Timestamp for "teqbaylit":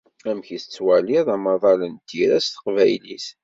2.49-3.27